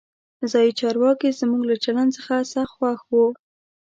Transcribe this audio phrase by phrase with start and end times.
[0.51, 3.25] ځایي چارواکي زموږ له چلند څخه سخت خوښ وو.